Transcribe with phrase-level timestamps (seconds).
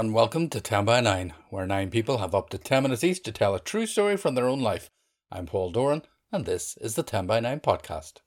[0.00, 3.22] and welcome to 10 by 9, where nine people have up to 10 minutes each
[3.22, 4.88] to tell a true story from their own life.
[5.30, 6.00] I'm Paul Doran,
[6.32, 8.20] and this is the 10 by 9 podcast.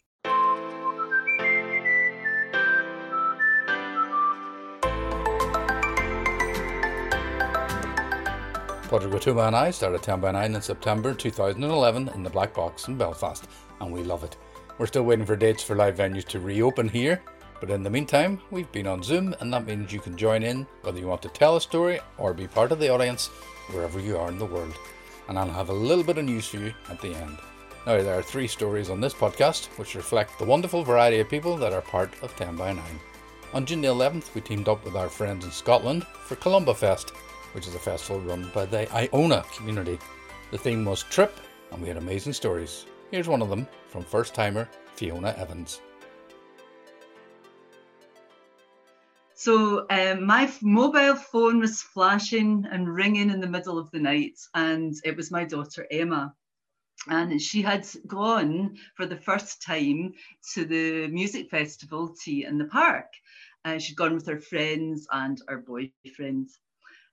[8.88, 12.54] Padraig Ó Tuama and I started 10 by 9 in September 2011 in the Black
[12.54, 13.48] Box in Belfast,
[13.82, 14.38] and we love it.
[14.78, 17.24] We're still waiting for dates for live venues to reopen here,
[17.64, 20.68] but in the meantime, we've been on Zoom, and that means you can join in
[20.82, 23.28] whether you want to tell a story or be part of the audience
[23.72, 24.76] wherever you are in the world.
[25.30, 27.38] And I'll have a little bit of news for you at the end.
[27.88, 31.56] Now, there are three stories on this podcast which reflect the wonderful variety of people
[31.56, 32.84] that are part of 10 by 9.
[33.54, 37.12] On June the 11th, we teamed up with our friends in Scotland for Columba Fest,
[37.54, 39.98] which is a festival run by the Iona community.
[40.52, 41.40] The theme was Trip,
[41.72, 42.88] and we had amazing stories.
[43.10, 45.80] Here's one of them from first timer Fiona Evans.
[49.36, 54.40] So um, my mobile phone was flashing and ringing in the middle of the night,
[54.54, 56.36] and it was my daughter Emma.
[57.08, 60.14] And she had gone for the first time
[60.54, 63.08] to the music festival T in the Park.
[63.66, 66.50] Uh, she'd gone with her friends and her boyfriend.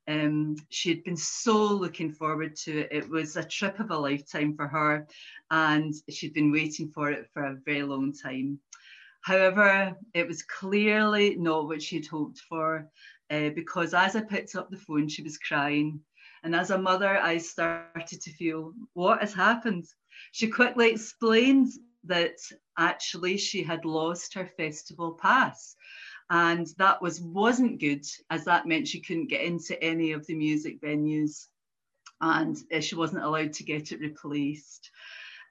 [0.06, 2.88] Um, she had been so looking forward to it.
[2.90, 5.06] It was a trip of a lifetime for her,
[5.50, 8.60] and she'd been waiting for it for a very long time.
[9.22, 12.88] However, it was clearly not what she'd hoped for
[13.30, 16.00] uh, because as I picked up the phone, she was crying.
[16.42, 19.86] And as a mother, I started to feel what has happened.
[20.32, 21.72] She quickly explained
[22.04, 22.38] that
[22.78, 25.76] actually she had lost her festival pass.
[26.30, 30.34] And that was wasn't good, as that meant she couldn't get into any of the
[30.34, 31.48] music venues
[32.20, 34.90] and uh, she wasn't allowed to get it replaced.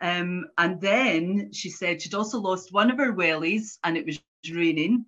[0.02, 4.20] Um, and then she said she'd also lost one of her wellies and it was
[4.52, 5.06] raining.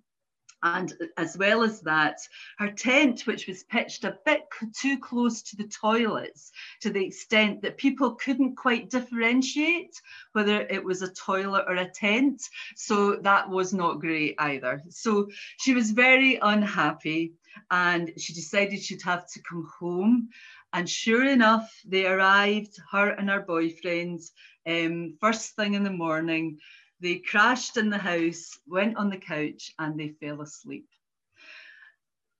[0.64, 2.18] And as well as that,
[2.58, 4.42] her tent, which was pitched a bit
[4.78, 10.00] too close to the toilets, to the extent that people couldn't quite differentiate
[10.34, 12.42] whether it was a toilet or a tent.
[12.76, 14.82] So that was not great either.
[14.88, 15.28] So
[15.58, 17.32] she was very unhappy
[17.70, 20.28] and she decided she'd have to come home.
[20.72, 24.20] And sure enough, they arrived, her and her boyfriend,
[24.66, 26.58] um, first thing in the morning.
[27.00, 30.88] They crashed in the house, went on the couch, and they fell asleep.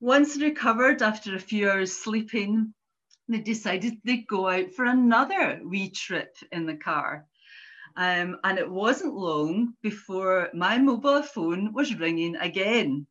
[0.00, 2.72] Once recovered after a few hours sleeping,
[3.28, 7.26] they decided they'd go out for another wee trip in the car.
[7.96, 13.06] Um, and it wasn't long before my mobile phone was ringing again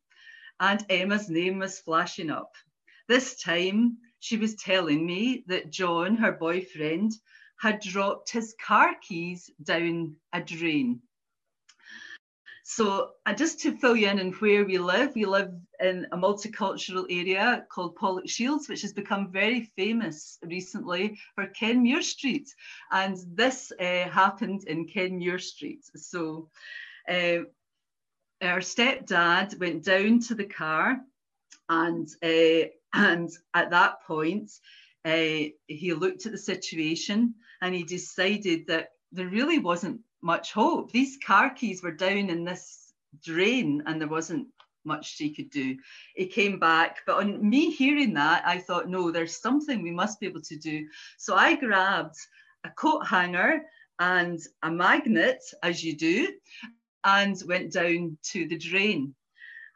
[0.62, 2.54] and Emma's name was flashing up.
[3.08, 7.10] This time, she was telling me that John, her boyfriend,
[7.60, 11.02] had dropped his car keys down a drain.
[12.62, 15.50] So, uh, just to fill you in on where we live, we live
[15.80, 22.48] in a multicultural area called Pollokshields, which has become very famous recently for Kenmure Street.
[22.92, 25.84] And this uh, happened in Kenmure Street.
[25.96, 26.48] So,
[27.08, 27.40] uh,
[28.40, 31.00] our stepdad went down to the car,
[31.72, 34.50] and uh, and at that point,
[35.04, 40.92] uh, he looked at the situation and he decided that there really wasn't much hope.
[40.92, 44.48] These car keys were down in this drain, and there wasn't
[44.84, 45.76] much she could do.
[46.14, 50.20] He came back, but on me hearing that, I thought, no, there's something we must
[50.20, 50.86] be able to do.
[51.18, 52.16] So I grabbed
[52.64, 53.62] a coat hanger
[53.98, 56.28] and a magnet, as you do,
[57.04, 59.14] and went down to the drain.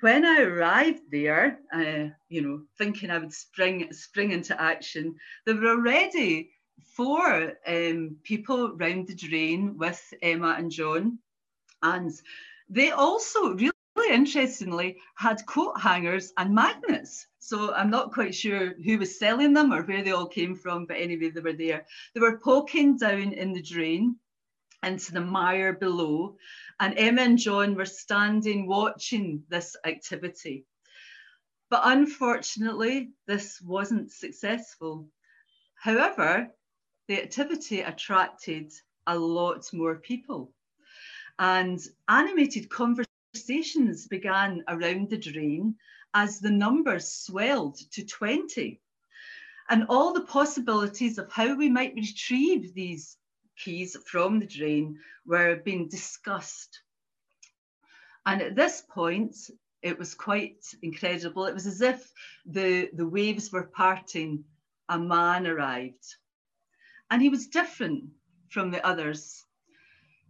[0.01, 5.15] When I arrived there, uh, you know, thinking I would spring spring into action,
[5.45, 6.51] there were already
[6.95, 11.19] four um, people round the drain with Emma and John,
[11.83, 12.13] and
[12.69, 17.27] they also really really interestingly had coat hangers and magnets.
[17.39, 20.87] So I'm not quite sure who was selling them or where they all came from,
[20.87, 21.87] but anyway, they were there.
[22.15, 24.17] They were poking down in the drain
[24.83, 26.37] into the mire below.
[26.79, 30.67] And Emma and John were standing watching this activity.
[31.71, 35.09] But unfortunately, this wasn't successful.
[35.75, 36.49] However,
[37.09, 38.73] the activity attracted
[39.07, 40.53] a lot more people.
[41.39, 45.77] And animated conversations began around the drain
[46.15, 48.81] as the numbers swelled to 20.
[49.69, 53.17] And all the possibilities of how we might retrieve these
[53.57, 56.81] keys from the drain were being discussed.
[58.25, 59.37] And at this point,
[59.83, 61.47] it was quite incredible.
[61.47, 62.11] It was as if
[62.45, 64.45] the, the waves were parting.
[64.89, 66.15] A man arrived.
[67.11, 68.05] And he was different
[68.51, 69.45] from the others.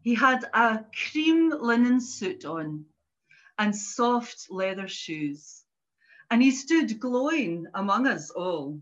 [0.01, 2.87] He had a cream linen suit on
[3.59, 5.63] and soft leather shoes.
[6.31, 8.81] And he stood glowing among us all.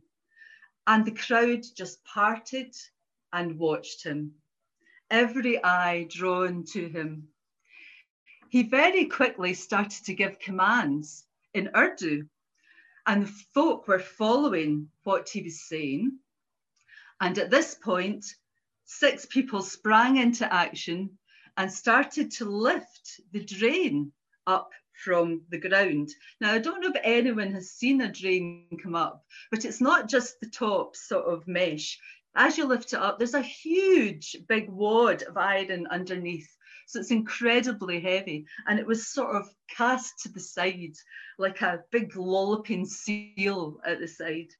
[0.86, 2.74] And the crowd just parted
[3.34, 4.32] and watched him,
[5.10, 7.28] every eye drawn to him.
[8.48, 12.26] He very quickly started to give commands in Urdu,
[13.06, 16.16] and the folk were following what he was saying.
[17.20, 18.24] And at this point,
[18.84, 21.18] six people sprang into action
[21.56, 24.12] and started to lift the drain
[24.46, 24.70] up
[25.04, 26.10] from the ground.
[26.40, 30.08] Now, I don't know if anyone has seen a drain come up, but it's not
[30.08, 31.98] just the top sort of mesh.
[32.36, 36.56] As you lift it up, there's a huge big wad of iron underneath.
[36.86, 38.46] So it's incredibly heavy.
[38.66, 40.96] And it was sort of cast to the side
[41.38, 44.50] like a big lolloping seal at the side.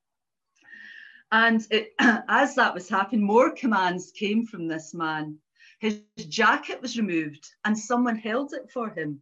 [1.33, 1.93] And it,
[2.29, 5.39] as that was happening, more commands came from this man.
[5.81, 9.21] His jacket was removed and someone held it for him.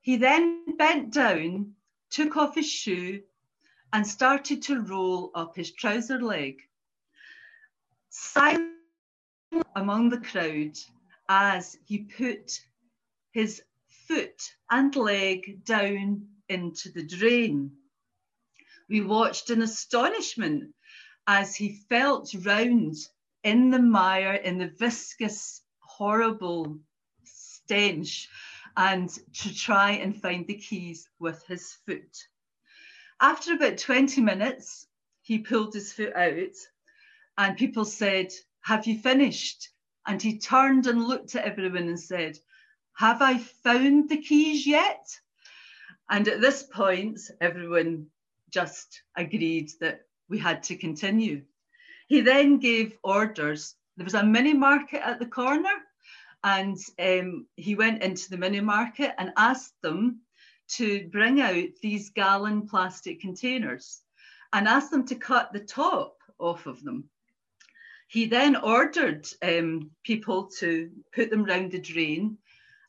[0.00, 1.74] He then bent down,
[2.10, 3.22] took off his shoe,
[3.92, 6.67] and started to roll up his trouser leg.
[8.10, 8.74] Silent
[9.76, 10.76] among the crowd
[11.28, 12.60] as he put
[13.32, 13.62] his
[14.06, 17.76] foot and leg down into the drain.
[18.88, 20.74] We watched in astonishment
[21.26, 22.96] as he felt round
[23.44, 26.80] in the mire, in the viscous, horrible
[27.24, 28.28] stench
[28.76, 32.16] and to try and find the keys with his foot.
[33.20, 34.86] After about 20 minutes,
[35.20, 36.54] he pulled his foot out
[37.38, 38.32] and people said,
[38.62, 39.70] Have you finished?
[40.06, 42.38] And he turned and looked at everyone and said,
[42.96, 45.06] Have I found the keys yet?
[46.10, 48.06] And at this point, everyone
[48.50, 51.42] just agreed that we had to continue.
[52.08, 53.76] He then gave orders.
[53.96, 55.74] There was a mini market at the corner
[56.44, 60.20] and um, he went into the mini market and asked them
[60.68, 64.02] to bring out these gallon plastic containers
[64.52, 67.08] and asked them to cut the top off of them.
[68.08, 72.38] He then ordered um, people to put them round the drain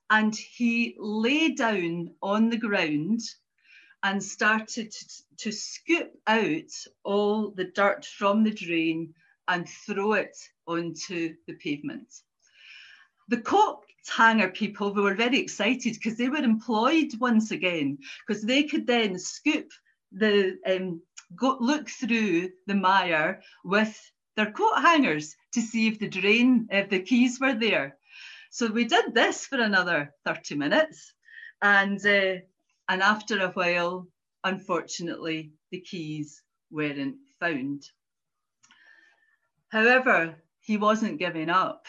[0.10, 3.20] and he lay down on the ground
[4.02, 4.94] and started
[5.38, 6.72] to, scoop out
[7.04, 9.14] all the dirt from the drain
[9.50, 12.08] and throw it onto the pavement.
[13.28, 18.64] The coat hanger people were very excited because they were employed once again because they
[18.64, 19.70] could then scoop
[20.12, 21.02] the um,
[21.36, 26.90] go, look through the mire with their coat hangers to see if the drain if
[26.90, 27.98] the keys were there
[28.50, 31.14] so we did this for another 30 minutes
[31.62, 32.36] and uh,
[32.88, 34.08] and after a while
[34.46, 36.42] unfortunately the keys
[36.72, 37.84] weren't found
[39.68, 41.86] however he wasn't giving up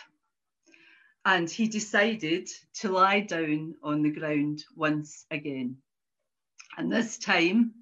[1.24, 5.76] and he decided to lie down on the ground once again.
[6.78, 7.74] And this time,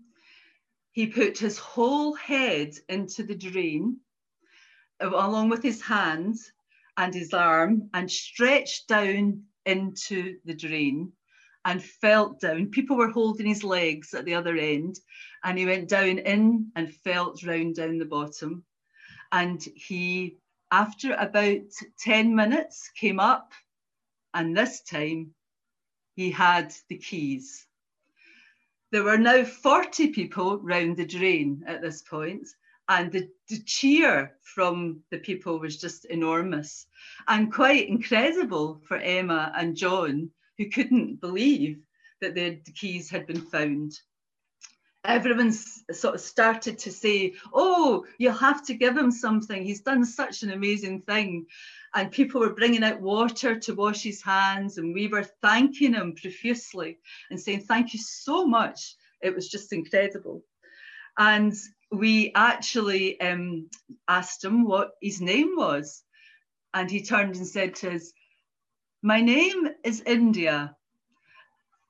[0.90, 4.00] he put his whole head into the drain,
[5.00, 6.52] along with his hands
[6.96, 11.12] and his arm, and stretched down into the drain
[11.64, 12.66] and felt down.
[12.70, 14.98] People were holding his legs at the other end,
[15.44, 18.64] and he went down in and felt round down the bottom.
[19.30, 20.38] And he
[20.70, 21.62] after about
[22.00, 23.52] 10 minutes, came up,
[24.34, 25.34] and this time
[26.14, 27.66] he had the keys.
[28.90, 32.46] There were now 40 people round the drain at this point,
[32.88, 36.86] and the, the cheer from the people was just enormous
[37.26, 41.80] and quite incredible for Emma and John, who couldn't believe
[42.20, 43.98] that the keys had been found
[45.04, 49.64] everyone's sort of started to say, oh, you'll have to give him something.
[49.64, 51.46] He's done such an amazing thing.
[51.94, 56.14] And people were bringing out water to wash his hands, and we were thanking him
[56.14, 56.98] profusely
[57.30, 58.96] and saying, thank you so much.
[59.22, 60.44] It was just incredible.
[61.18, 61.52] And
[61.90, 63.68] we actually um,
[64.06, 66.02] asked him what his name was.
[66.72, 68.12] And he turned and said to us,
[69.02, 70.76] My name is India.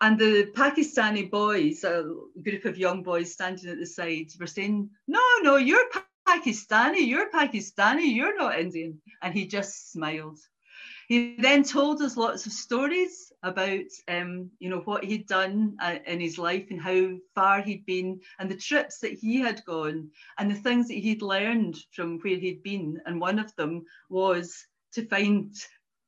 [0.00, 2.04] And the Pakistani boys, a
[2.42, 5.88] group of young boys standing at the side, were saying, No, no, you're
[6.26, 9.00] Pakistani, you're Pakistani, you're not Indian.
[9.22, 10.38] And he just smiled.
[11.08, 15.98] He then told us lots of stories about, um, you know, what he'd done uh,
[16.06, 20.10] in his life and how far he'd been, and the trips that he had gone,
[20.38, 23.00] and the things that he'd learned from where he'd been.
[23.06, 25.54] And one of them was to find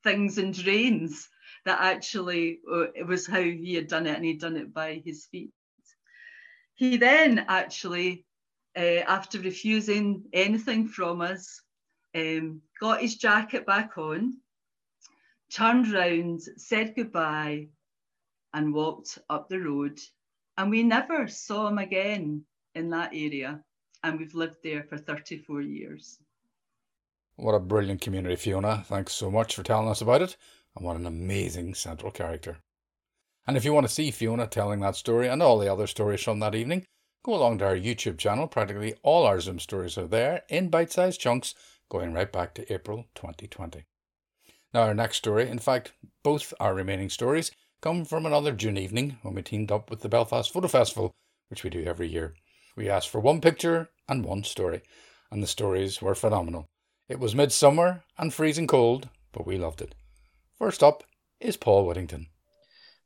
[0.02, 1.28] things in drains
[1.64, 5.02] that actually uh, it was how he had done it and he'd done it by
[5.04, 5.50] his feet.
[6.74, 8.24] He then actually,
[8.76, 11.60] uh, after refusing anything from us,
[12.14, 14.38] um, got his jacket back on,
[15.50, 17.68] turned round, said goodbye,
[18.52, 19.98] and walked up the road
[20.56, 23.62] And we never saw him again in that area.
[24.02, 26.18] And we've lived there for 34 years.
[27.36, 28.84] What a brilliant community, Fiona.
[28.86, 30.36] Thanks so much for telling us about it.
[30.76, 32.58] And what an amazing central character.
[33.46, 36.22] And if you want to see Fiona telling that story and all the other stories
[36.22, 36.84] from that evening,
[37.24, 38.46] go along to our YouTube channel.
[38.46, 41.54] Practically all our Zoom stories are there in bite sized chunks
[41.90, 43.84] going right back to April 2020.
[44.72, 47.50] Now, our next story, in fact, both our remaining stories,
[47.80, 51.10] come from another June evening when we teamed up with the Belfast Photo Festival,
[51.48, 52.34] which we do every year.
[52.76, 54.82] We asked for one picture and one story,
[55.32, 56.66] and the stories were phenomenal.
[57.08, 59.96] It was midsummer and freezing cold, but we loved it.
[60.56, 61.02] First up
[61.40, 62.28] is Paul Whittington.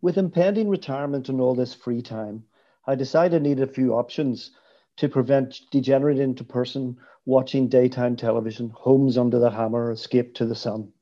[0.03, 2.45] With impending retirement and all this free time,
[2.87, 4.51] I decided I needed a few options
[4.99, 10.55] to prevent degenerating into person watching daytime television, Homes Under the Hammer, Escape to the
[10.55, 10.93] Sun.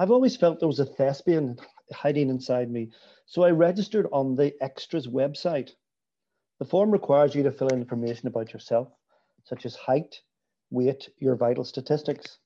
[0.00, 1.58] I've always felt there was a thespian
[1.92, 2.90] hiding inside me,
[3.26, 5.72] so I registered on the Extras website.
[6.58, 8.88] The form requires you to fill in information about yourself,
[9.44, 10.22] such as height,
[10.70, 12.38] weight, your vital statistics.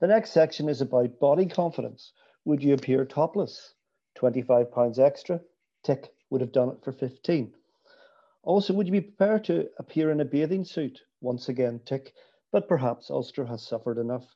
[0.00, 2.12] The next section is about body confidence.
[2.44, 3.74] Would you appear topless?
[4.16, 5.40] 25 pounds extra?
[5.84, 7.54] Tick, would have done it for 15.
[8.42, 11.02] Also, would you be prepared to appear in a bathing suit?
[11.20, 12.14] Once again, tick,
[12.50, 14.34] but perhaps Ulster has suffered enough.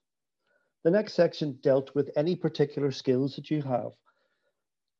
[0.84, 3.92] The next section dealt with any particular skills that you have.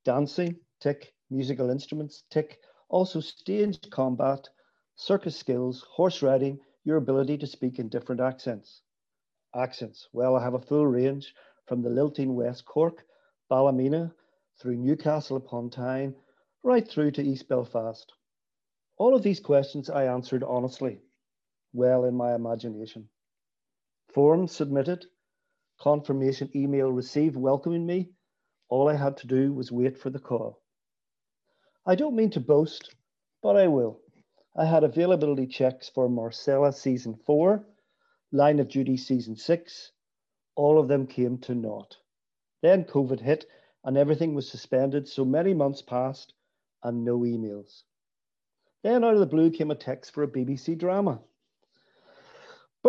[0.05, 2.59] Dancing, tick, musical instruments, tick,
[2.89, 4.49] also stage combat,
[4.97, 8.83] circus skills, horse riding, your ability to speak in different accents.
[9.55, 11.35] Accents, well, I have a full range
[11.67, 13.05] from the lilting West Cork,
[13.49, 14.13] Ballymena,
[14.59, 16.15] through Newcastle upon Tyne,
[16.65, 18.13] right through to East Belfast.
[18.97, 21.01] All of these questions I answered honestly,
[21.73, 23.09] well in my imagination.
[24.09, 25.07] Form submitted,
[25.79, 28.11] confirmation email received welcoming me.
[28.69, 30.61] All I had to do was wait for the call.
[31.87, 32.95] I don't mean to boast,
[33.43, 34.01] but I will.
[34.57, 37.65] I had availability checks for Marcella season four,
[38.33, 39.93] Line of Duty season six.
[40.57, 41.97] All of them came to naught.
[42.61, 43.47] Then COVID hit
[43.85, 46.35] and everything was suspended, so many months passed
[46.83, 47.85] and no emails.
[48.83, 51.21] Then out of the blue came a text for a BBC drama.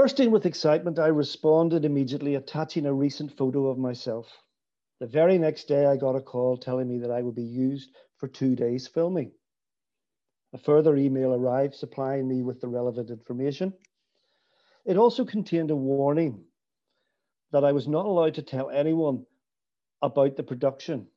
[0.02, 4.32] Bursting with excitement, I responded immediately, attaching a recent photo of myself.
[5.02, 7.94] The very next day, I got a call telling me that I would be used
[8.16, 9.34] for two days filming.
[10.54, 13.74] A further email arrived supplying me with the relevant information.
[14.86, 16.46] It also contained a warning
[17.52, 19.26] that I was not allowed to tell anyone
[20.02, 21.08] about the production,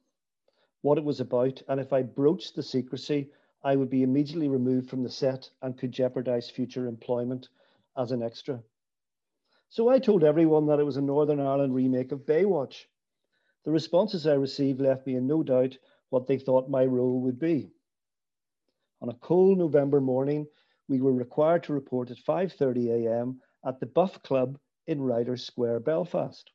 [0.80, 3.30] what it was about, and if I broached the secrecy,
[3.62, 7.48] I would be immediately removed from the set and could jeopardize future employment
[7.96, 8.60] as an extra.
[9.72, 12.84] So I told everyone that it was a Northern Ireland remake of Baywatch.
[13.64, 15.78] The responses I received left me in no doubt
[16.10, 17.72] what they thought my role would be.
[19.00, 20.46] On a cold November morning,
[20.88, 23.40] we were required to report at 5:30 a.m.
[23.64, 26.50] at the Buff Club in Riders Square, Belfast.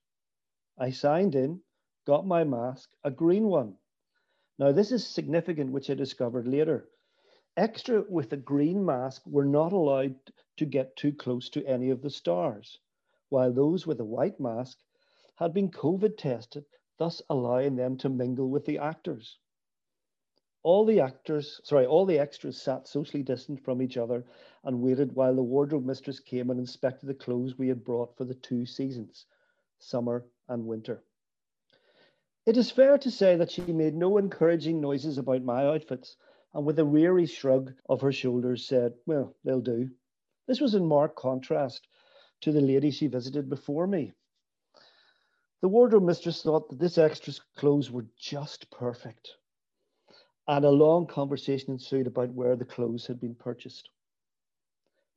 [0.77, 1.63] I signed in,
[2.05, 3.79] got my mask, a green one.
[4.59, 6.87] Now this is significant, which I discovered later.
[7.55, 10.19] Extra with a green mask were not allowed
[10.57, 12.77] to get too close to any of the stars,
[13.29, 14.79] while those with a white mask
[15.35, 16.65] had been COVID tested,
[16.97, 19.37] thus allowing them to mingle with the actors.
[20.63, 24.25] All the actors, sorry, all the extras sat socially distant from each other
[24.63, 28.25] and waited while the wardrobe mistress came and inspected the clothes we had brought for
[28.25, 29.25] the two seasons,
[29.77, 31.03] summer and winter.
[32.45, 36.17] It is fair to say that she made no encouraging noises about my outfits,
[36.53, 39.91] and with a weary shrug of her shoulders said, Well, they'll do.
[40.47, 41.87] This was in marked contrast
[42.41, 44.13] to the lady she visited before me.
[45.61, 49.37] The wardrobe mistress thought that this extra's clothes were just perfect,
[50.47, 53.89] and a long conversation ensued about where the clothes had been purchased.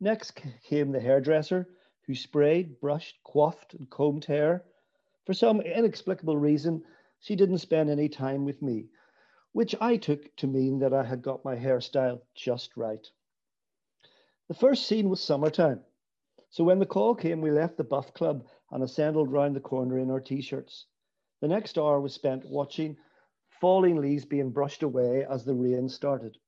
[0.01, 0.33] Next
[0.65, 1.69] came the hairdresser,
[2.07, 4.65] who sprayed, brushed, coiffed, and combed hair.
[5.27, 6.83] For some inexplicable reason,
[7.21, 8.89] she didn't spend any time with me,
[9.53, 13.07] which I took to mean that I had got my hairstyle just right.
[14.49, 15.85] The first scene was summertime.
[16.53, 19.99] So when the call came, we left the Buff Club and assembled round the corner
[19.99, 20.87] in our t shirts.
[21.41, 22.97] The next hour was spent watching
[23.61, 26.39] falling leaves being brushed away as the rain started.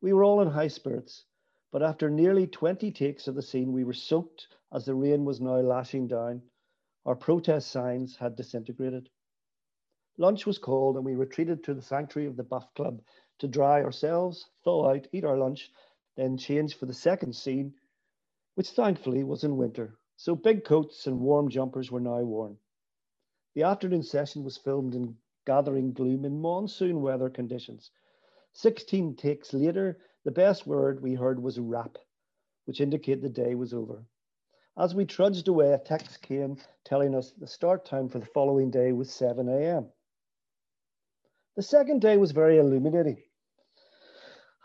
[0.00, 1.26] We were all in high spirits,
[1.70, 5.40] but after nearly 20 takes of the scene, we were soaked as the rain was
[5.40, 6.42] now lashing down.
[7.06, 9.10] Our protest signs had disintegrated.
[10.18, 13.00] Lunch was called, and we retreated to the sanctuary of the Buff Club
[13.38, 15.70] to dry ourselves, thaw out, eat our lunch,
[16.16, 17.74] then change for the second scene,
[18.60, 19.96] which thankfully was in winter.
[20.16, 22.58] So big coats and warm jumpers were now worn.
[23.54, 27.90] The afternoon session was filmed in gathering gloom in monsoon weather conditions.
[28.52, 31.96] 16 takes later, The best word we heard was wrap,
[32.66, 34.04] which indicated the day was over.
[34.76, 38.70] As we trudged away, a text came telling us the start time for the following
[38.70, 39.88] day was 7 a.m.
[41.56, 43.22] The second day was very illuminating,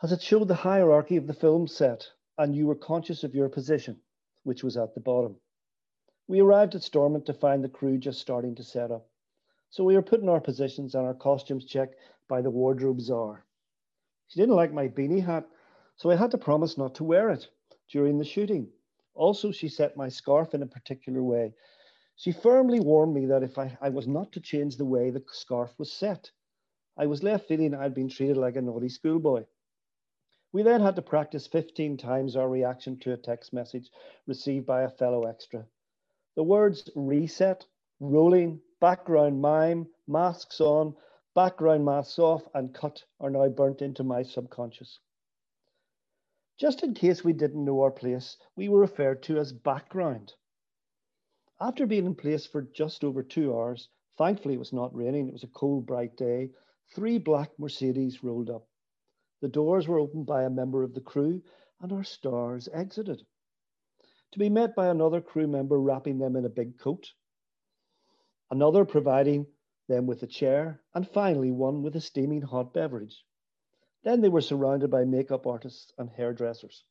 [0.03, 3.49] as it showed the hierarchy of the film set, and you were conscious of your
[3.49, 3.99] position,
[4.43, 5.35] which was at the bottom.
[6.27, 9.07] We arrived at Stormont to find the crew just starting to set up.
[9.69, 11.95] So we were putting our positions and our costumes checked
[12.27, 13.45] by the wardrobe czar.
[14.27, 15.47] She didn't like my beanie hat,
[15.97, 17.47] so I had to promise not to wear it
[17.89, 18.71] during the shooting.
[19.13, 21.53] Also, she set my scarf in a particular way.
[22.15, 25.23] She firmly warned me that if I, I was not to change the way the
[25.27, 26.31] scarf was set,
[26.97, 29.45] I was left feeling I'd been treated like a naughty schoolboy.
[30.55, 33.91] We then had to practice 15 times our reaction to a text message
[34.25, 35.67] received by a fellow extra.
[36.37, 37.65] The words reset,
[37.99, 40.95] rolling, background mime, masks on,
[41.33, 45.01] background masks off, and cut are now burnt into my subconscious.
[46.55, 50.35] Just in case we didn't know our place, we were referred to as background.
[51.59, 55.33] After being in place for just over two hours, thankfully it was not raining, it
[55.33, 56.51] was a cold, bright day,
[56.93, 58.65] three black Mercedes rolled up.
[59.45, 61.43] The doors were opened by a member of the crew,
[61.79, 63.27] and our stars exited
[64.31, 67.13] to be met by another crew member wrapping them in a big coat,
[68.49, 69.45] another providing
[69.87, 73.23] them with a chair, and finally one with a steaming hot beverage.
[74.01, 76.83] Then they were surrounded by makeup artists and hairdressers.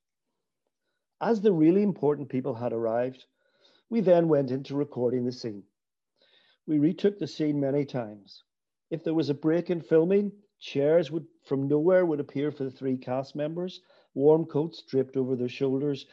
[1.21, 3.27] As the really important people had arrived,
[3.91, 5.65] we then went into recording the scene.
[6.69, 8.45] We retook the scene many times.
[8.91, 10.31] If there was a break in filming,
[10.64, 13.83] chairs would from nowhere would appear for the three cast members,
[14.14, 16.06] warm coats draped over their shoulders,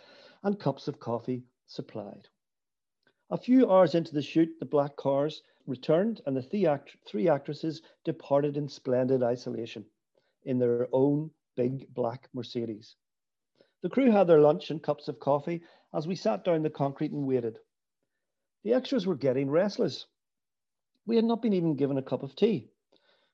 [0.43, 2.27] and cups of coffee supplied.
[3.29, 7.29] A few hours into the shoot, the black cars returned and the three, act- three
[7.29, 9.85] actresses departed in splendid isolation
[10.43, 12.97] in their own big black Mercedes.
[13.83, 15.61] The crew had their lunch and cups of coffee
[15.93, 17.57] as we sat down the concrete and waited.
[18.63, 20.07] The extras were getting restless.
[21.05, 22.70] We had not been even given a cup of tea.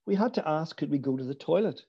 [0.07, 1.85] We had to ask, could we go to the toilet?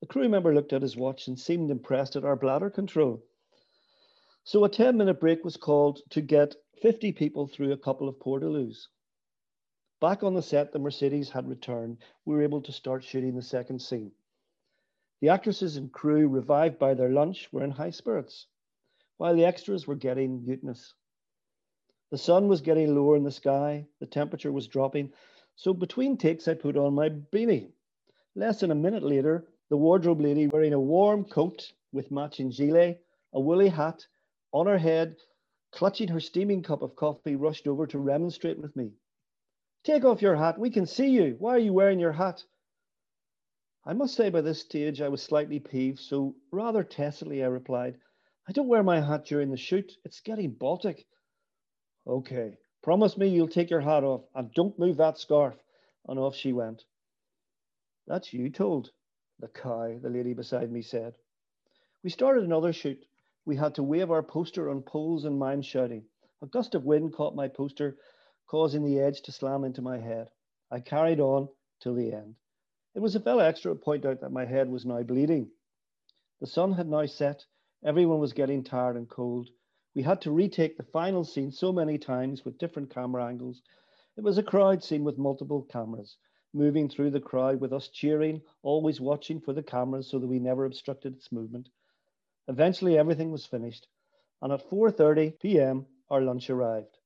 [0.00, 3.20] The crew member looked at his watch and seemed impressed at our bladder control.
[4.44, 8.20] So a 10 minute break was called to get 50 people through a couple of
[8.20, 8.86] portaloos.
[10.00, 11.98] Back on the set, the Mercedes had returned.
[12.24, 14.12] We were able to start shooting the second scene.
[15.20, 18.46] The actresses and crew, revived by their lunch, were in high spirits,
[19.16, 20.94] while the extras were getting mutinous.
[22.10, 25.12] The sun was getting lower in the sky, the temperature was dropping,
[25.56, 27.72] so between takes, I put on my beanie.
[28.34, 33.04] Less than a minute later, the wardrobe lady, wearing a warm coat with matching gilet,
[33.32, 34.06] a woolly hat,
[34.52, 35.16] on her head,
[35.70, 38.92] clutching her steaming cup of coffee, rushed over to remonstrate with me.
[39.84, 40.58] Take off your hat.
[40.58, 41.36] We can see you.
[41.38, 42.44] Why are you wearing your hat?
[43.84, 47.98] I must say by this stage I was slightly peeved, so rather testily I replied,
[48.48, 49.92] I don't wear my hat during the shoot.
[50.04, 51.06] It's getting Baltic.
[52.06, 55.54] Okay, promise me you'll take your hat off and don't move that scarf.
[56.08, 56.84] And off she went.
[58.06, 58.90] That's you told,
[59.38, 61.14] the cow, the lady beside me said.
[62.02, 63.04] We started another shoot
[63.44, 66.04] we had to wave our poster on poles and mime shouting.
[66.42, 67.96] A gust of wind caught my poster,
[68.46, 70.30] causing the edge to slam into my head.
[70.70, 71.48] I carried on
[71.80, 72.36] till the end.
[72.94, 75.50] It was a fellow extra to point out that my head was now bleeding.
[76.40, 77.44] The sun had now set.
[77.84, 79.48] Everyone was getting tired and cold.
[79.94, 83.62] We had to retake the final scene so many times with different camera angles.
[84.16, 86.16] It was a crowd scene with multiple cameras,
[86.54, 90.38] moving through the crowd with us cheering, always watching for the cameras so that we
[90.38, 91.68] never obstructed its movement.
[92.48, 93.86] Eventually, everything was finished,
[94.40, 96.98] and at 4:30 p.m., our lunch arrived.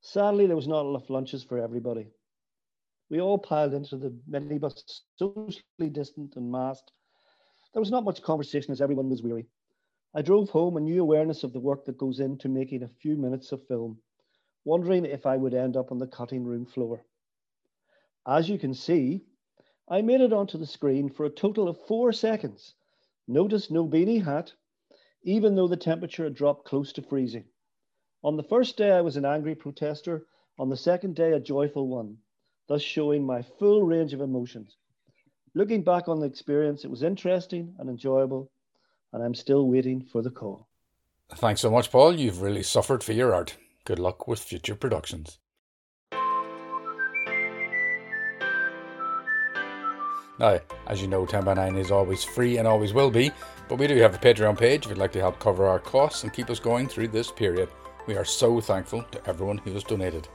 [0.00, 2.10] Sadly, there was not enough lunches for everybody.
[3.08, 6.92] We all piled into the minibus, socially distant and masked.
[7.72, 9.46] There was not much conversation as everyone was weary.
[10.12, 13.16] I drove home a new awareness of the work that goes into making a few
[13.16, 14.02] minutes of film,
[14.64, 17.04] wondering if I would end up on the cutting room floor.
[18.26, 19.24] As you can see,
[19.88, 22.74] I made it onto the screen for a total of four seconds
[23.28, 24.52] Notice no beanie hat,
[25.22, 27.44] even though the temperature had dropped close to freezing.
[28.24, 30.26] On the first day, I was an angry protester.
[30.58, 32.18] On the second day, a joyful one,
[32.66, 34.76] thus showing my full range of emotions.
[35.54, 38.50] Looking back on the experience, it was interesting and enjoyable,
[39.12, 40.68] and I'm still waiting for the call.
[41.36, 42.14] Thanks so much, Paul.
[42.14, 43.56] You've really suffered for your art.
[43.84, 45.38] Good luck with future productions.
[50.38, 53.30] Now, as you know, 10 by 9 is always free and always will be,
[53.68, 56.22] but we do have a Patreon page if you'd like to help cover our costs
[56.24, 57.68] and keep us going through this period.
[58.06, 60.28] We are so thankful to everyone who has donated.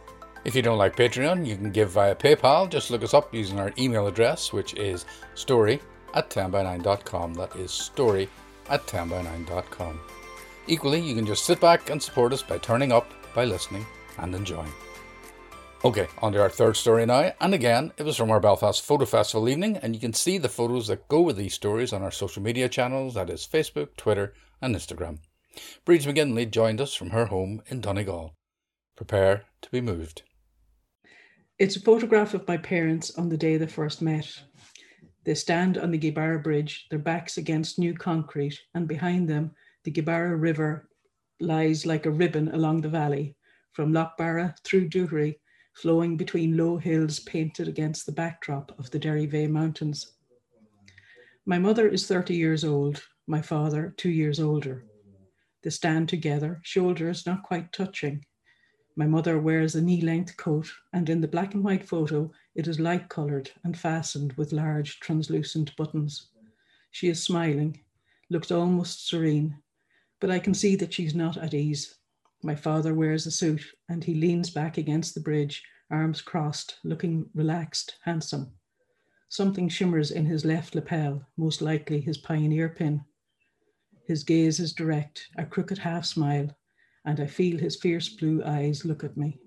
[0.45, 2.69] If you don't like Patreon, you can give via PayPal.
[2.69, 5.81] Just look us up using our email address, which is story
[6.13, 7.33] at 10by9.com.
[7.33, 8.29] That is story
[8.69, 9.99] at 10by9.com.
[10.67, 13.85] Equally, you can just sit back and support us by turning up, by listening,
[14.17, 14.71] and enjoying.
[15.83, 17.31] Okay, on to our third story now.
[17.39, 20.49] And again, it was from our Belfast Photo Festival evening, and you can see the
[20.49, 24.33] photos that go with these stories on our social media channels that is, Facebook, Twitter,
[24.61, 25.19] and Instagram.
[25.85, 28.33] Breeds McGinley joined us from her home in Donegal.
[28.95, 30.23] Prepare to be moved.
[31.59, 34.41] It's a photograph of my parents on the day they first met.
[35.25, 39.51] They stand on the Gweebarra Bridge, their backs against new concrete, and behind them,
[39.83, 40.87] the Gweebarra River
[41.39, 43.35] lies like a ribbon along the valley,
[43.73, 45.39] from Lough Barra through Doochary,
[45.73, 50.13] flowing between low hills painted against the backdrop of the Derryveagh Mountains.
[51.45, 54.85] My mother is 30 years old, my father two years older.
[55.63, 58.25] They stand together, shoulders not quite touching,
[58.95, 62.67] my mother wears a knee length coat, and in the black and white photo, it
[62.67, 66.29] is light coloured and fastened with large translucent buttons.
[66.91, 67.81] She is smiling,
[68.29, 69.57] looks almost serene,
[70.21, 71.95] but I can see that she's not at ease.
[72.41, 77.29] My father wears a suit and he leans back against the bridge, arms crossed, looking
[77.33, 78.53] relaxed, handsome.
[79.27, 83.03] Something shimmers in his left lapel, most likely his pioneer pin.
[84.07, 86.55] His gaze is direct, a crooked half smile,
[87.05, 89.37] and I feel his fierce blue eyes look at me.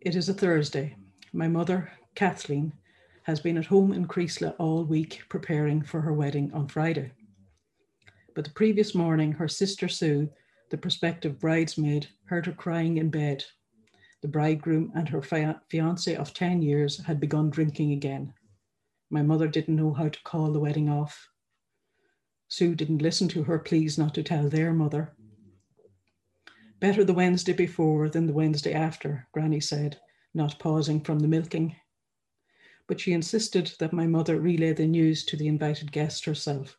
[0.00, 0.96] It is a Thursday.
[1.32, 2.72] My mother, Kathleen,
[3.24, 7.12] has been at home in Creeslough all week preparing for her wedding on Friday.
[8.34, 10.30] But the previous morning, her sister Sue,
[10.70, 13.44] the prospective bridesmaid, heard her crying in bed.
[14.22, 18.32] The bridegroom and her fiance of 10 years had begun drinking again.
[19.10, 21.28] My mother didn't know how to call the wedding off.
[22.48, 25.12] Sue didn't listen to her pleas not to tell their mother.
[26.80, 29.98] Better the Wednesday before than the Wednesday after, Granny said,
[30.32, 31.76] not pausing from the milking.
[32.86, 36.78] But she insisted that my mother relay the news to the invited guest herself.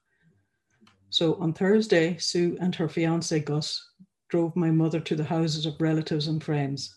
[1.12, 3.92] So on Thursday, Sue and her fiance Gus
[4.28, 6.96] drove my mother to the houses of relatives and friends.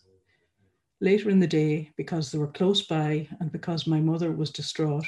[1.02, 5.04] Later in the day, because they were close by and because my mother was distraught,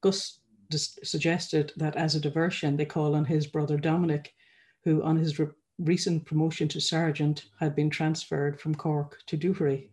[0.00, 0.38] Gus
[0.70, 4.32] dis- suggested that as a diversion, they call on his brother Dominic,
[4.84, 9.88] who on his re- recent promotion to sergeant had been transferred from Cork to Doochary.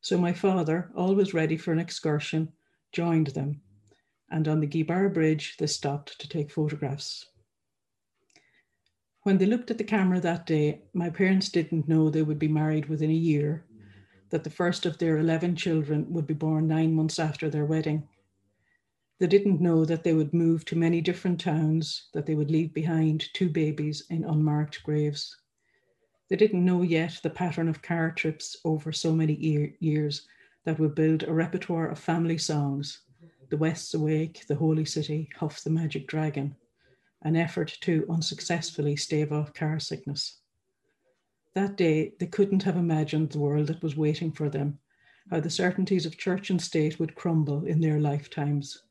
[0.00, 2.52] So my father, always ready for an excursion,
[2.92, 3.62] joined them,
[4.30, 7.26] and on the Gweebarra Bridge they stopped to take photographs.
[9.22, 12.48] When they looked at the camera that day, my parents didn't know they would be
[12.48, 13.64] married within a year,
[14.28, 18.06] that the first of their 11 children would be born nine months after their wedding.
[19.20, 22.74] They didn't know that they would move to many different towns, that they would leave
[22.74, 25.36] behind two babies in unmarked graves.
[26.28, 29.34] They didn't know yet the pattern of car trips over so many
[29.78, 30.26] years
[30.64, 33.02] that would build a repertoire of family songs
[33.50, 36.56] The West's Awake, The Holy City, Puff the Magic Dragon,
[37.22, 40.40] an effort to unsuccessfully stave off car sickness.
[41.54, 44.80] That day, they couldn't have imagined the world that was waiting for them,
[45.30, 48.82] how the certainties of church and state would crumble in their lifetimes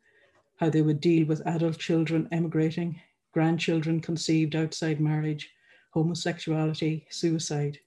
[0.57, 2.99] how they would deal with adult children emigrating,
[3.31, 5.49] grandchildren conceived outside marriage,
[5.91, 7.79] homosexuality, suicide.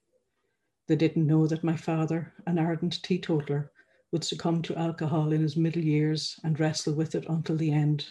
[0.88, 3.70] They didn't know that my father, an ardent teetotaler,
[4.12, 8.08] would succumb to alcohol in his middle years and wrestle with it until the end.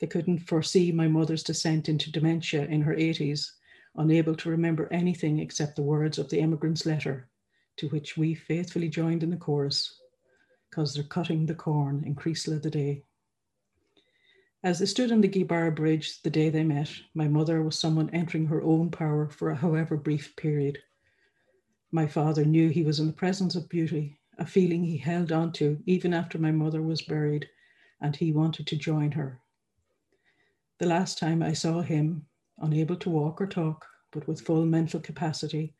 [0.00, 3.50] They couldn't foresee my mother's descent into dementia in her 80s,
[3.96, 7.28] unable to remember anything except the words of the emigrant's letter,
[7.76, 10.00] to which we faithfully joined in the chorus
[10.76, 13.02] because they're cutting the corn in Creeslough the day.
[14.62, 18.10] As they stood on the Gweebarra Bridge the day they met, my mother was someone
[18.10, 20.76] entering her own power for a however brief period.
[21.90, 25.50] My father knew he was in the presence of beauty, a feeling he held on
[25.52, 27.48] to even after my mother was buried,
[28.02, 29.40] and he wanted to join her.
[30.78, 32.26] The last time I saw him,
[32.58, 35.72] unable to walk or talk, but with full mental capacity,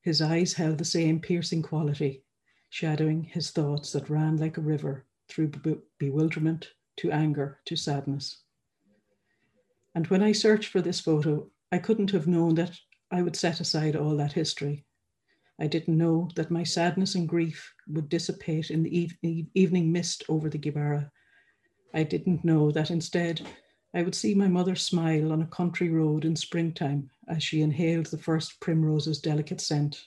[0.00, 2.22] his eyes held the same piercing quality
[2.70, 8.42] shadowing his thoughts that ran like a river through be- bewilderment to anger to sadness.
[9.94, 12.78] And when I searched for this photo, I couldn't have known that
[13.10, 14.84] I would set aside all that history.
[15.60, 20.22] I didn't know that my sadness and grief would dissipate in the eve- evening mist
[20.28, 21.10] over the Gweebarra.
[21.94, 23.46] I didn't know that instead
[23.94, 28.06] I would see my mother smile on a country road in springtime as she inhaled
[28.06, 30.06] the first primrose's delicate scent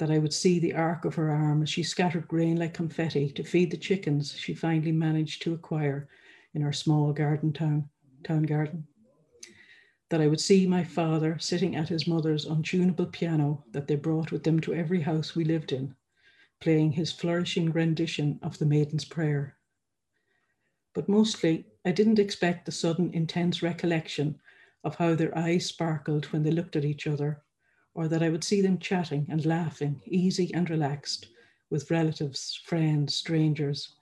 [0.00, 3.30] that I would see the arc of her arm as she scattered grain like confetti
[3.32, 6.08] to feed the chickens she finally managed to acquire
[6.54, 7.90] in our small garden town,
[8.24, 8.86] town garden.
[10.08, 14.32] That I would see my father sitting at his mother's untunable piano that they brought
[14.32, 15.94] with them to every house we lived in,
[16.62, 19.58] playing his flourishing rendition of the Maiden's Prayer.
[20.94, 24.40] but mostly I didn't expect the sudden intense recollection
[24.82, 27.42] of how their eyes sparkled when they looked at each other,
[27.94, 31.28] or that I would see them chatting and laughing, easy and relaxed,
[31.70, 33.94] with relatives, friends, strangers,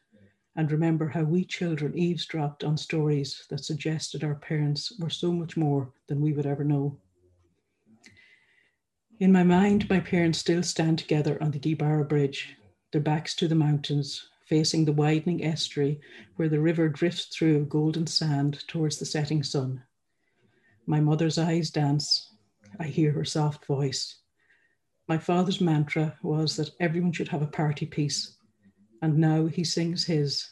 [0.56, 5.56] and remember how we children eavesdropped on stories that suggested our parents were so much
[5.56, 6.98] more than we would ever know.
[9.20, 12.56] In my mind, my parents still stand together on the Gweebarra Bridge,
[12.92, 16.00] their backs to the mountains, facing the widening estuary
[16.36, 19.82] where the river drifts through golden sand towards the setting sun.
[20.86, 22.27] My mother's eyes dance.
[22.78, 24.20] I hear her soft voice.
[25.08, 28.36] My father's mantra was that everyone should have a party piece,
[29.00, 30.50] and now he sings his,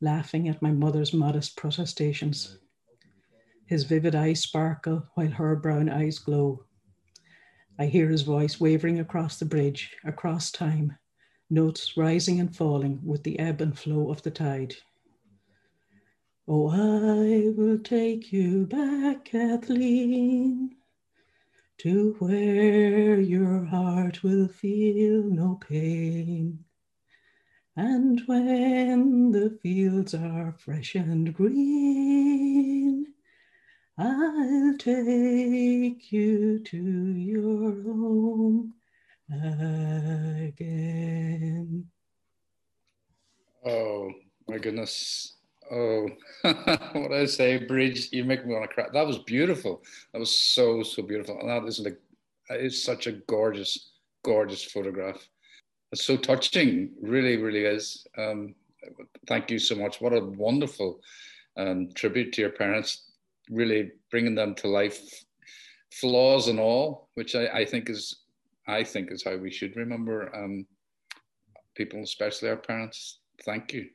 [0.00, 2.58] laughing at my mother's modest protestations.
[3.66, 6.64] His vivid eyes sparkle while her brown eyes glow.
[7.78, 10.96] I hear his voice wavering across the bridge, across time,
[11.50, 14.74] notes rising and falling with the ebb and flow of the tide.
[16.46, 20.76] Oh, I will take you back, Kathleen,
[21.78, 26.64] to where your heart will feel no pain.
[27.76, 33.06] And when the fields are fresh and green,
[33.98, 38.74] I'll take you to your home
[40.42, 40.64] again.
[43.64, 44.12] Oh
[44.48, 45.33] my goodness.
[45.70, 46.08] Oh,
[46.42, 48.86] what I say, Bridge, you make me want to cry.
[48.92, 49.82] That was beautiful.
[50.12, 51.38] That was so, so beautiful.
[51.40, 51.98] And that is like,
[52.50, 55.26] it's such a gorgeous, gorgeous photograph.
[55.92, 58.06] It's so touching, really, really is.
[58.18, 58.54] Um,
[59.26, 60.00] thank you so much.
[60.00, 61.00] What a wonderful
[61.56, 63.12] um, tribute to your parents,
[63.50, 65.00] really bringing them to life,
[65.92, 68.24] flaws and all, which I, I think is
[68.66, 70.66] I think is how we should remember um,
[71.74, 73.20] people, especially our parents.
[73.44, 73.90] Thank you.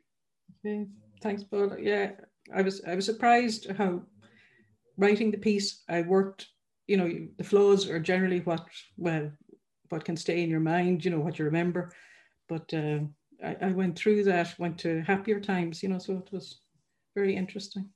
[1.21, 1.77] Thanks, Paul.
[1.77, 2.11] Yeah,
[2.53, 4.01] I was I was surprised how
[4.97, 6.47] writing the piece I worked.
[6.87, 8.65] You know, the flaws are generally what
[8.97, 9.31] well
[9.89, 11.03] what can stay in your mind.
[11.03, 11.91] You know what you remember,
[12.47, 12.99] but uh,
[13.43, 14.57] I, I went through that.
[14.59, 15.83] Went to happier times.
[15.83, 16.61] You know, so it was
[17.15, 17.89] very interesting.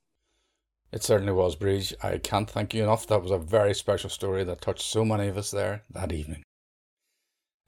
[0.91, 1.93] It certainly was, Bridge.
[2.03, 3.07] I can't thank you enough.
[3.07, 6.42] That was a very special story that touched so many of us there that evening.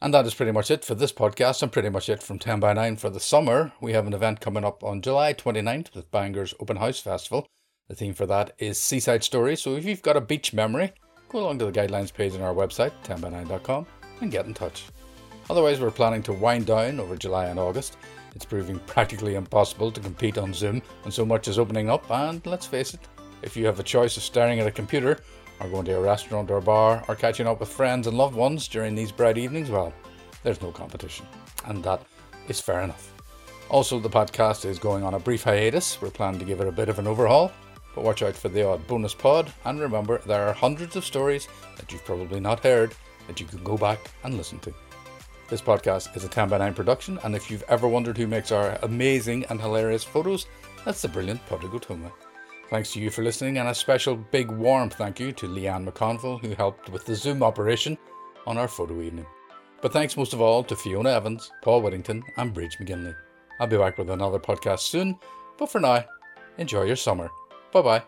[0.05, 2.59] And that is pretty much it for this podcast and pretty much it from 10
[2.59, 3.73] by 9 for the summer.
[3.81, 7.47] We have an event coming up on July 29th with Bangor's Open House Festival.
[7.87, 9.63] The theme for that is Seaside Stories.
[9.63, 10.93] So if you've got a beach memory,
[11.29, 13.87] go along to the guidelines page on our website, 10by9.com,
[14.21, 14.83] and get in touch.
[15.49, 17.97] Otherwise, we're planning to wind down over July and August.
[18.35, 22.11] It's proving practically impossible to compete on Zoom, and so much is opening up.
[22.11, 22.99] And let's face it,
[23.41, 25.17] if you have a choice of staring at a computer
[25.59, 28.35] or going to a restaurant or a bar, or catching up with friends and loved
[28.35, 29.93] ones during these bright evenings, well,
[30.43, 31.25] there's no competition.
[31.65, 32.01] And that
[32.47, 33.11] is fair enough.
[33.69, 36.01] Also, the podcast is going on a brief hiatus.
[36.01, 37.51] We're planning to give it a bit of an overhaul,
[37.95, 39.51] but watch out for the odd bonus pod.
[39.65, 42.93] And remember, there are hundreds of stories that you've probably not heard
[43.27, 44.73] that you can go back and listen to.
[45.47, 48.51] This podcast is a 10 by 9 production, and if you've ever wondered who makes
[48.51, 50.47] our amazing and hilarious photos,
[50.83, 52.11] that's the brilliant Padraig Ó Tuama.
[52.69, 56.41] Thanks to you for listening, and a special big warm thank you to Leanne McConville,
[56.41, 57.97] who helped with the Zoom operation
[58.47, 59.25] on our photo evening.
[59.81, 63.15] But thanks most of all to Fiona Evans, Paul Whittington, and Bridge McGinley.
[63.59, 65.19] I'll be back with another podcast soon,
[65.57, 66.03] but for now,
[66.57, 67.29] enjoy your summer.
[67.71, 68.01] Bye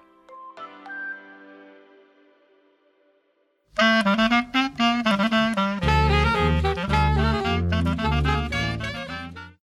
[3.77, 4.26] bye.